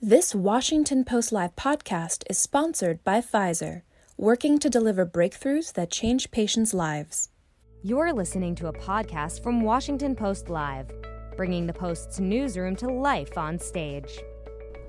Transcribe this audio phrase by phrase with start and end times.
[0.00, 3.82] This Washington Post Live podcast is sponsored by Pfizer,
[4.16, 7.30] working to deliver breakthroughs that change patients' lives.
[7.82, 10.88] You're listening to a podcast from Washington Post Live,
[11.36, 14.20] bringing the Post's newsroom to life on stage.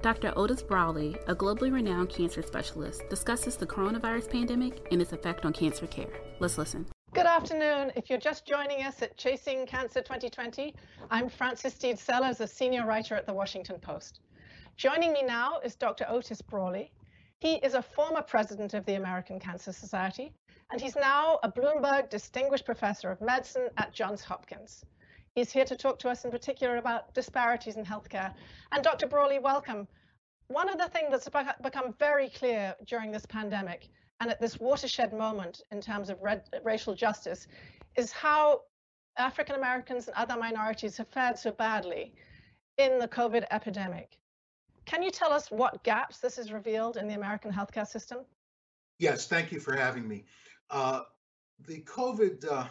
[0.04, 0.32] Dr.
[0.36, 5.54] Otis Brawley, a globally renowned cancer specialist, discusses the coronavirus pandemic and its effect on
[5.54, 6.14] cancer care.
[6.40, 6.86] Let's listen.
[7.16, 7.94] Good afternoon.
[7.96, 10.76] If you're just joining us at Chasing Cancer 2020,
[11.10, 14.20] I'm Frances Stead Sellers, a senior writer at the Washington Post.
[14.80, 16.06] Joining me now is Dr.
[16.08, 16.90] Otis Brawley.
[17.42, 20.32] He is a former president of the American Cancer Society,
[20.72, 24.86] and he's now a Bloomberg Distinguished Professor of Medicine at Johns Hopkins.
[25.36, 28.34] He's here to talk to us in particular about disparities in healthcare.
[28.72, 29.06] And Dr.
[29.06, 29.86] Brawley, welcome.
[30.48, 31.28] One of the things that's
[31.62, 33.90] become very clear during this pandemic
[34.22, 37.48] and at this watershed moment in terms of red, racial justice
[37.98, 38.62] is how
[39.18, 42.14] African Americans and other minorities have fared so badly
[42.78, 44.19] in the COVID epidemic.
[44.90, 48.26] Can you tell us what gaps this has revealed in the American healthcare system?
[48.98, 50.26] Yes, thank you for having me.
[50.72, 51.02] Uh,
[51.68, 52.66] the COVID uh,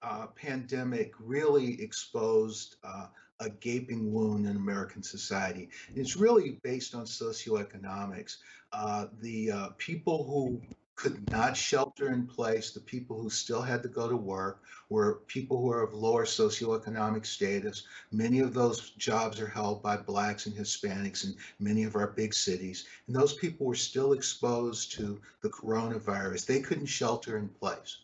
[0.00, 3.08] uh, pandemic really exposed uh,
[3.40, 5.68] a gaping wound in American society.
[5.94, 8.38] It's really based on socioeconomics.
[8.72, 10.62] Uh, the uh, people who
[10.98, 12.72] could not shelter in place.
[12.72, 16.24] The people who still had to go to work were people who are of lower
[16.24, 17.84] socioeconomic status.
[18.10, 22.34] Many of those jobs are held by blacks and Hispanics in many of our big
[22.34, 22.84] cities.
[23.06, 26.46] And those people were still exposed to the coronavirus.
[26.46, 27.98] They couldn't shelter in place.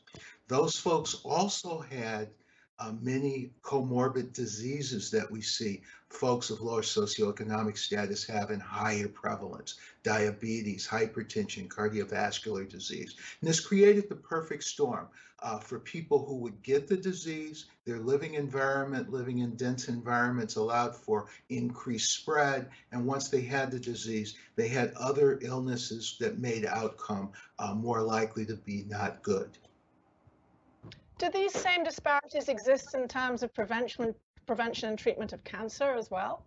[0.46, 2.28] Those folks also had
[2.84, 9.08] uh, many comorbid diseases that we see folks of lower socioeconomic status have in higher
[9.08, 13.14] prevalence diabetes, hypertension, cardiovascular disease.
[13.40, 15.08] And this created the perfect storm
[15.42, 17.66] uh, for people who would get the disease.
[17.86, 22.68] Their living environment, living in dense environments, allowed for increased spread.
[22.92, 28.02] And once they had the disease, they had other illnesses that made outcome uh, more
[28.02, 29.56] likely to be not good.
[31.18, 34.14] Do these same disparities exist in terms of prevention,
[34.46, 36.44] prevention and treatment of cancer as well?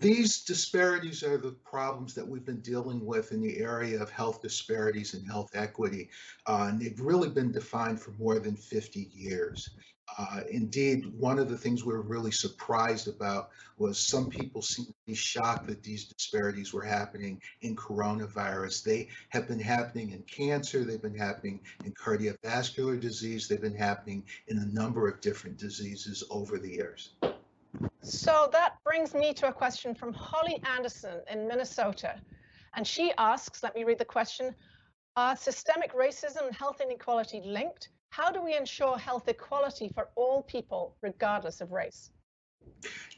[0.00, 4.40] These disparities are the problems that we've been dealing with in the area of health
[4.40, 6.08] disparities and health equity.
[6.46, 9.70] Uh, and they've really been defined for more than 50 years.
[10.16, 14.86] Uh, indeed, one of the things we are really surprised about was some people seem
[14.86, 18.82] to be shocked that these disparities were happening in coronavirus.
[18.82, 24.24] They have been happening in cancer, they've been happening in cardiovascular disease, they've been happening
[24.48, 27.10] in a number of different diseases over the years.
[28.02, 32.20] So that brings me to a question from Holly Anderson in Minnesota.
[32.74, 34.54] And she asks, let me read the question,
[35.16, 37.90] are systemic racism and health inequality linked?
[38.10, 42.10] How do we ensure health equality for all people, regardless of race?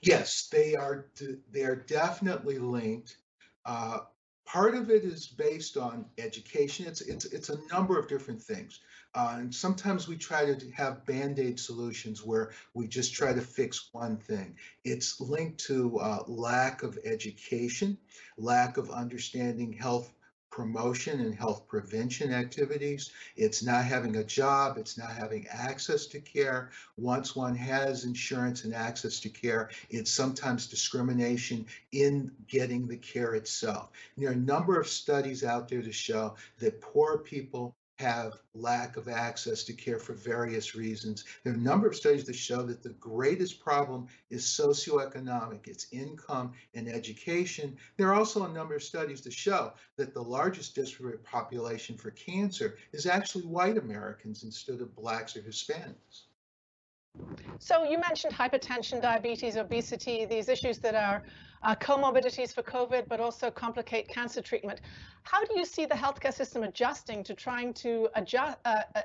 [0.02, 1.10] Yes, they are.
[1.50, 3.16] They are definitely linked.
[3.64, 4.00] Uh,
[4.44, 6.86] part of it is based on education.
[6.86, 8.80] It's it's it's a number of different things,
[9.14, 13.90] uh, and sometimes we try to have band-aid solutions where we just try to fix
[13.92, 14.56] one thing.
[14.84, 17.98] It's linked to uh, lack of education,
[18.36, 20.12] lack of understanding health
[20.50, 23.10] promotion and health prevention activities.
[23.36, 24.78] It's not having a job.
[24.78, 26.70] It's not having access to care.
[26.96, 33.34] Once one has insurance and access to care, it's sometimes discrimination in getting the care
[33.34, 33.90] itself.
[34.16, 38.38] And there are a number of studies out there to show that poor people have
[38.54, 41.24] lack of access to care for various reasons.
[41.44, 45.86] There are a number of studies that show that the greatest problem is socioeconomic, it's
[45.92, 47.76] income and education.
[47.98, 52.10] There are also a number of studies to show that the largest disparate population for
[52.12, 56.22] cancer is actually white Americans instead of blacks or Hispanics.
[57.58, 61.22] So you mentioned hypertension, diabetes, obesity, these issues that are
[61.62, 64.80] uh, comorbidities for COVID, but also complicate cancer treatment.
[65.22, 69.02] How do you see the healthcare system adjusting to trying to adjust, uh, uh,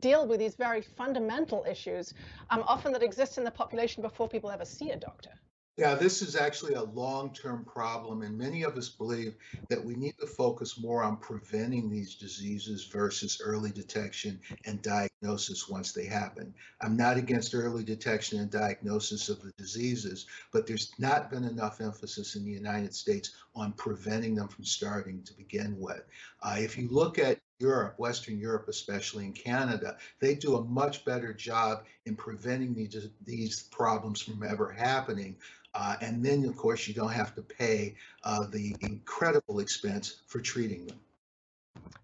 [0.00, 2.14] deal with these very fundamental issues,
[2.50, 5.30] um, often that exist in the population before people ever see a doctor?
[5.76, 9.36] Yeah, this is actually a long-term problem, and many of us believe
[9.70, 15.68] that we need to focus more on preventing these diseases versus early detection and diagnosis
[15.68, 16.52] once they happen.
[16.82, 21.80] I'm not against early detection and diagnosis of the diseases, but there's not been enough
[21.80, 26.02] emphasis in the United States on preventing them from starting to begin with.
[26.42, 31.04] Uh, if you look at Europe, Western Europe, especially in Canada, they do a much
[31.04, 35.36] better job in preventing these, these problems from ever happening.
[35.74, 40.40] Uh, and then, of course, you don't have to pay uh, the incredible expense for
[40.40, 40.98] treating them.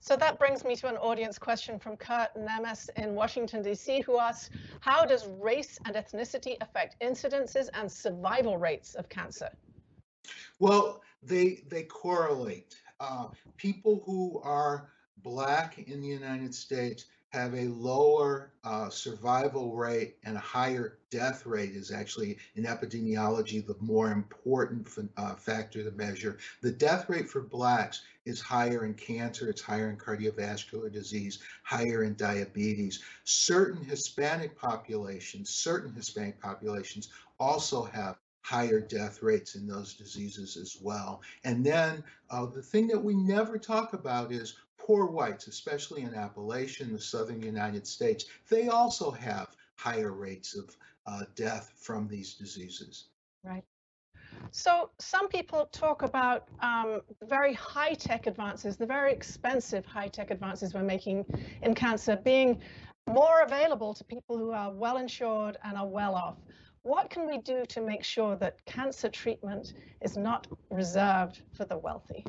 [0.00, 4.20] So that brings me to an audience question from Kurt Nemes in Washington, D.C., who
[4.20, 4.50] asks
[4.80, 9.50] How does race and ethnicity affect incidences and survival rates of cancer?
[10.60, 12.76] Well, they they correlate.
[13.00, 14.90] Uh, people who are
[15.22, 21.44] black in the United States have a lower uh, survival rate and a higher death
[21.44, 26.38] rate is actually in epidemiology the more important uh, factor to measure.
[26.62, 32.04] The death rate for blacks is higher in cancer, it's higher in cardiovascular disease, higher
[32.04, 33.02] in diabetes.
[33.24, 40.78] Certain Hispanic populations, certain Hispanic populations also have higher death rates in those diseases as
[40.80, 41.20] well.
[41.42, 44.54] And then uh, the thing that we never talk about is
[44.86, 50.54] poor whites, especially in Appalachia, in the southern United States, they also have higher rates
[50.54, 53.06] of uh, death from these diseases.
[53.42, 53.64] Right.
[54.52, 60.84] So some people talk about um, very high-tech advances, the very expensive high-tech advances we're
[60.84, 61.24] making
[61.62, 62.60] in cancer being
[63.08, 66.36] more available to people who are well insured and are well off.
[66.82, 71.76] What can we do to make sure that cancer treatment is not reserved for the
[71.76, 72.24] wealthy?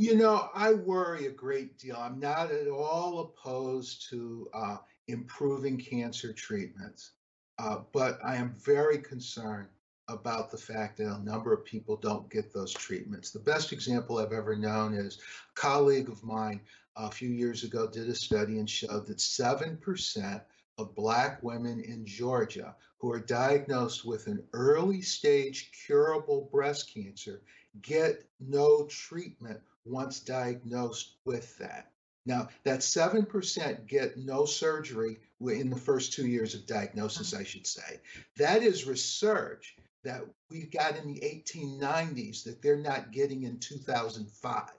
[0.00, 1.96] You know, I worry a great deal.
[1.96, 7.10] I'm not at all opposed to uh, improving cancer treatments,
[7.58, 9.68] uh, but I am very concerned
[10.08, 13.30] about the fact that a number of people don't get those treatments.
[13.30, 16.62] The best example I've ever known is a colleague of mine
[16.96, 20.40] a few years ago did a study and showed that 7%
[20.78, 27.42] of Black women in Georgia who are diagnosed with an early stage curable breast cancer
[27.82, 31.90] get no treatment once diagnosed with that.
[32.26, 37.66] Now, that 7% get no surgery in the first two years of diagnosis, I should
[37.66, 38.00] say.
[38.36, 44.70] That is research that we got in the 1890s that they're not getting in 2005.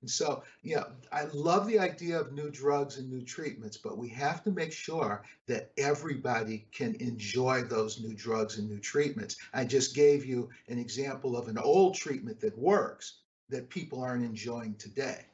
[0.00, 4.08] And so, yeah, I love the idea of new drugs and new treatments, but we
[4.10, 9.36] have to make sure that everybody can enjoy those new drugs and new treatments.
[9.52, 14.24] I just gave you an example of an old treatment that works that people aren't
[14.24, 15.26] enjoying today.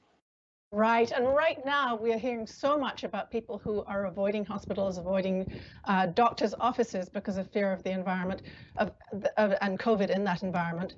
[0.73, 1.11] Right.
[1.11, 5.53] And right now, we are hearing so much about people who are avoiding hospitals, avoiding
[5.85, 8.41] uh, doctors' offices because of fear of the environment
[8.79, 8.93] of,
[9.37, 10.95] of, and COVID in that environment.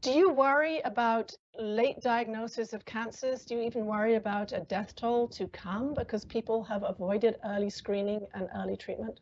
[0.00, 3.44] Do you worry about late diagnosis of cancers?
[3.44, 7.70] Do you even worry about a death toll to come because people have avoided early
[7.70, 9.20] screening and early treatment?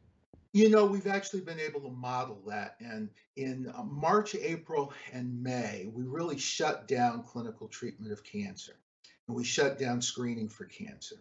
[0.54, 2.76] You know, we've actually been able to model that.
[2.78, 8.76] And in uh, March, April, and May, we really shut down clinical treatment of cancer
[9.26, 11.16] and we shut down screening for cancer.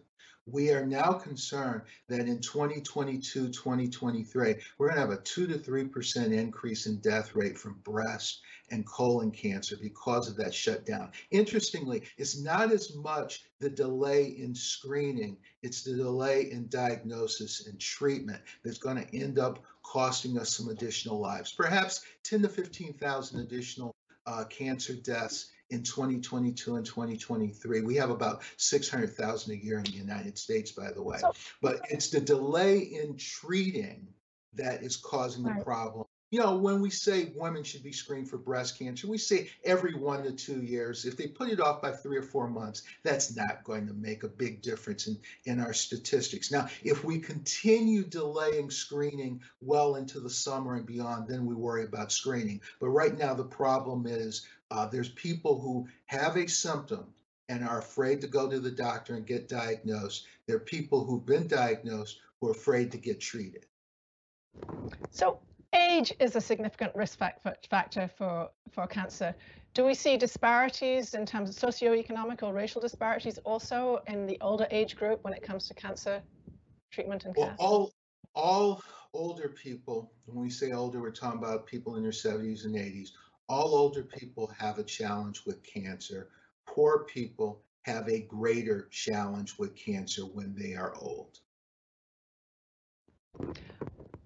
[0.46, 5.58] We are now concerned that in 2022, 2023, we're going to have a 2 to
[5.58, 11.12] 3% increase in death rate from breast and colon cancer because of that shutdown.
[11.30, 17.80] Interestingly, it's not as much the delay in screening, it's the delay in diagnosis and
[17.80, 23.40] treatment that's going to end up costing us some additional lives, perhaps 10 to 15,000
[23.40, 23.94] additional
[24.26, 27.80] uh, cancer deaths in 2022 and 2023.
[27.82, 31.18] We have about 600,000 a year in the United States, by the way.
[31.18, 34.08] So, but it's the delay in treating
[34.54, 38.38] that is causing the problem you know, when we say women should be screened for
[38.38, 41.04] breast cancer, we say every one to two years.
[41.04, 44.24] If they put it off by three or four months, that's not going to make
[44.24, 46.50] a big difference in, in our statistics.
[46.50, 51.84] Now, if we continue delaying screening well into the summer and beyond, then we worry
[51.84, 52.60] about screening.
[52.80, 54.44] But right now, the problem is
[54.74, 57.06] uh, there's people who have a symptom
[57.48, 60.26] and are afraid to go to the doctor and get diagnosed.
[60.46, 63.66] There are people who've been diagnosed who are afraid to get treated.
[65.10, 65.38] So
[65.74, 67.20] age is a significant risk
[67.70, 69.34] factor for, for cancer.
[69.74, 74.66] Do we see disparities in terms of socioeconomic or racial disparities also in the older
[74.70, 76.20] age group when it comes to cancer
[76.90, 77.56] treatment and well, care?
[77.58, 77.92] All,
[78.34, 82.74] all older people, when we say older, we're talking about people in their 70s and
[82.74, 83.10] 80s.
[83.48, 86.28] All older people have a challenge with cancer.
[86.66, 91.40] Poor people have a greater challenge with cancer when they are old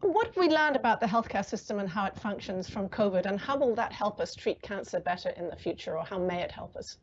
[0.01, 3.39] what have we learned about the healthcare system and how it functions from COVID, and
[3.39, 6.51] how will that help us treat cancer better in the future, or how may it
[6.51, 6.99] help us?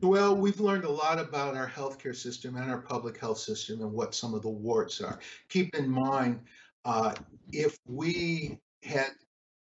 [0.00, 3.92] Well, we've learned a lot about our healthcare system and our public health system and
[3.92, 5.18] what some of the warts are.
[5.48, 6.40] Keep in mind,
[6.84, 7.14] uh,
[7.52, 9.10] if we had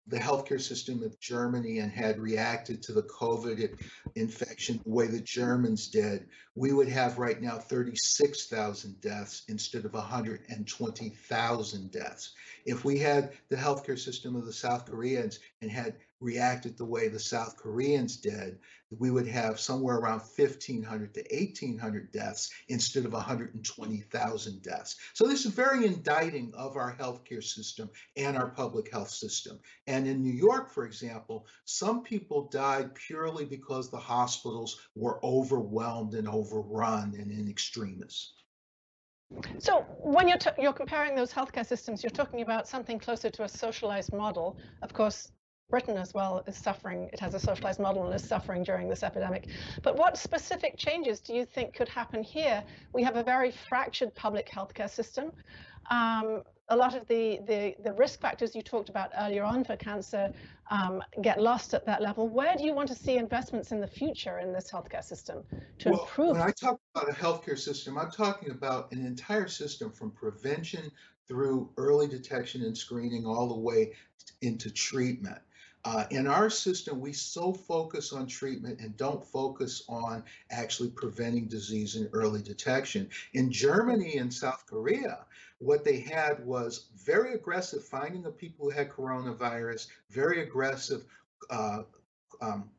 [0.09, 3.77] the healthcare system of Germany and had reacted to the COVID
[4.15, 9.93] infection the way the Germans did, we would have right now 36,000 deaths instead of
[9.93, 12.33] 120,000 deaths.
[12.65, 17.09] If we had the healthcare system of the South Koreans and had reacted the way
[17.09, 18.59] the South Koreans did,
[18.91, 24.95] we would have somewhere around 1,500 to 1,800 deaths instead of 120,000 deaths.
[25.13, 29.59] So this is very indicting of our healthcare system and our public health system.
[29.87, 36.13] And in New York, for example, some people died purely because the hospitals were overwhelmed
[36.13, 38.33] and overrun and in extremis.
[39.59, 43.49] So when you're, you're comparing those healthcare systems, you're talking about something closer to a
[43.49, 44.57] socialized model.
[44.81, 45.31] Of course,
[45.69, 47.09] Britain as well is suffering.
[47.11, 49.47] It has a socialized model and is suffering during this epidemic.
[49.83, 52.63] But what specific changes do you think could happen here?
[52.93, 55.31] We have a very fractured public healthcare system.
[55.91, 59.77] Um, a lot of the, the, the, risk factors you talked about earlier on for
[59.77, 60.33] cancer
[60.69, 62.27] um, get lost at that level.
[62.27, 65.43] Where do you want to see investments in the future in this healthcare system
[65.79, 66.31] to well, improve?
[66.31, 70.91] When I talk about a healthcare system, I'm talking about an entire system from prevention
[71.25, 73.93] through early detection and screening all the way
[74.41, 75.39] into treatment.
[75.87, 81.47] Uh, in our system, we so focus on treatment and don't focus on actually preventing
[81.47, 83.07] disease and early detection.
[83.35, 85.19] In Germany and South Korea,
[85.59, 91.05] what they had was very aggressive finding of people who had coronavirus, very aggressive
[91.49, 91.83] uh,
[92.41, 92.69] um,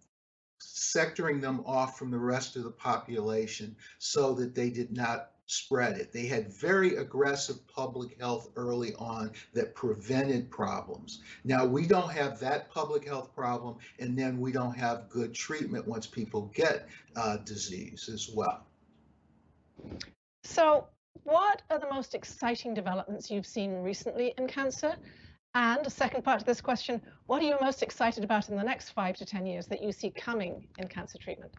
[0.60, 5.96] sectoring them off from the rest of the population so that they did not spread
[5.96, 6.12] it.
[6.12, 11.22] They had very aggressive public health early on that prevented problems.
[11.42, 15.88] Now, we don't have that public health problem, and then we don't have good treatment
[15.88, 16.86] once people get
[17.16, 18.66] uh, disease as well.
[20.44, 20.86] So,
[21.24, 24.96] what are the most exciting developments you've seen recently in cancer?
[25.54, 28.62] And a second part to this question, what are you most excited about in the
[28.62, 31.52] next five to 10 years that you see coming in cancer treatment?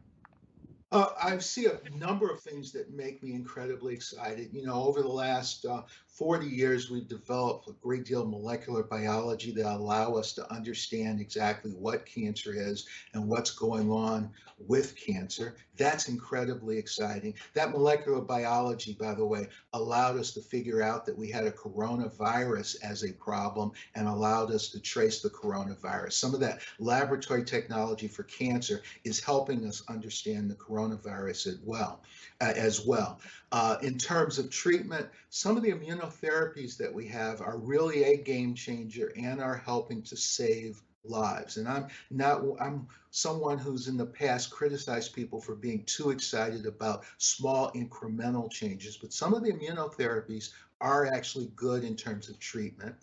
[0.92, 4.50] Uh, I see a number of things that make me incredibly excited.
[4.52, 5.84] You know, over the last uh,
[6.20, 11.22] 40 years, we've developed a great deal of molecular biology that allow us to understand
[11.22, 14.30] exactly what cancer is and what's going on
[14.68, 15.56] with cancer.
[15.78, 17.36] That's incredibly exciting.
[17.54, 21.52] That molecular biology, by the way, allowed us to figure out that we had a
[21.52, 26.12] coronavirus as a problem and allowed us to trace the coronavirus.
[26.12, 32.02] Some of that laboratory technology for cancer is helping us understand the coronavirus as well.
[32.42, 33.20] Uh, as well.
[33.52, 35.72] Uh, in terms of treatment, some of the
[36.10, 41.58] immunotherapies that we have are really a game changer and are helping to save lives.
[41.58, 46.66] And I'm not, I'm someone who's in the past criticized people for being too excited
[46.66, 50.52] about small incremental changes, but some of the immunotherapies
[50.82, 52.96] are actually good in terms of treatment.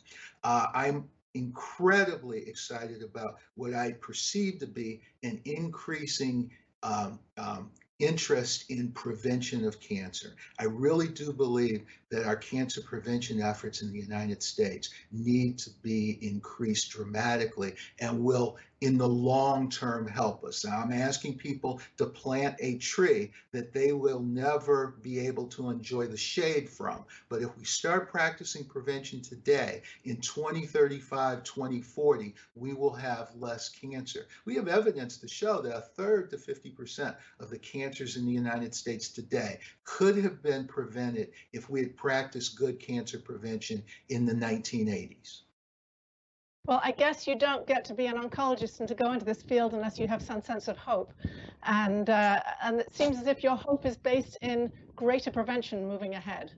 [0.44, 6.50] Uh, I'm incredibly excited about what I perceive to be an increasing
[6.82, 10.34] um, um, interest in prevention of cancer.
[10.58, 15.70] I really do believe that our cancer prevention efforts in the United States need to
[15.82, 20.64] be increased dramatically and will in the long term help us.
[20.64, 25.70] Now, I'm asking people to plant a tree that they will never be able to
[25.70, 27.04] enjoy the shade from.
[27.28, 34.26] But if we start practicing prevention today, in 2035, 2040, we will have less cancer.
[34.44, 38.32] We have evidence to show that a third to 50% of the cancers in the
[38.32, 44.26] United States today could have been prevented if we had practiced good cancer prevention in
[44.26, 45.42] the 1980s.
[46.66, 49.42] Well, I guess you don't get to be an oncologist and to go into this
[49.42, 51.12] field unless you have some sense of hope.
[51.62, 56.14] And, uh, and it seems as if your hope is based in greater prevention moving
[56.14, 56.52] ahead.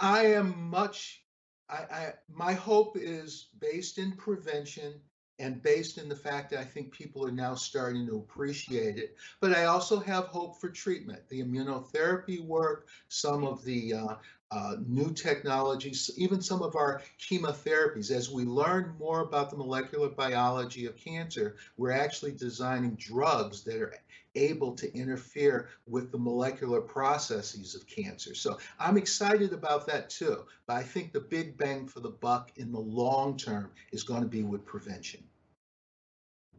[0.00, 1.22] I am much,
[1.70, 4.94] I, I, my hope is based in prevention
[5.38, 9.16] and based in the fact that I think people are now starting to appreciate it.
[9.40, 11.28] But I also have hope for treatment.
[11.28, 14.14] The immunotherapy work, some of the uh,
[14.52, 18.10] uh, new technologies, even some of our chemotherapies.
[18.10, 23.76] As we learn more about the molecular biology of cancer, we're actually designing drugs that
[23.76, 23.94] are
[24.34, 28.34] able to interfere with the molecular processes of cancer.
[28.34, 30.44] So I'm excited about that too.
[30.66, 34.22] But I think the big bang for the buck in the long term is going
[34.22, 35.24] to be with prevention.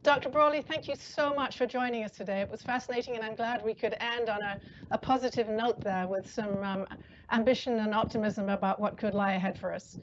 [0.03, 0.29] Dr.
[0.29, 2.41] Brawley, thank you so much for joining us today.
[2.41, 4.59] It was fascinating, and I'm glad we could end on a,
[4.91, 6.85] a positive note there with some um,
[7.31, 9.97] ambition and optimism about what could lie ahead for us.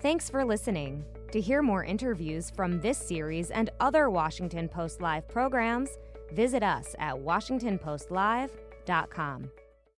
[0.00, 1.04] Thanks for listening.
[1.32, 5.90] To hear more interviews from this series and other Washington Post Live programs,
[6.32, 9.50] visit us at WashingtonPostLive.com.